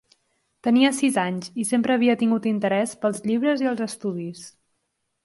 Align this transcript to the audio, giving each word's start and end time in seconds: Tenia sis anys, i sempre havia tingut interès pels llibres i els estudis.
Tenia 0.67 0.89
sis 0.99 1.19
anys, 1.23 1.51
i 1.63 1.65
sempre 1.71 1.97
havia 1.97 2.15
tingut 2.21 2.47
interès 2.53 2.97
pels 3.05 3.21
llibres 3.29 3.63
i 3.67 3.71
els 3.73 3.85
estudis. 3.89 4.49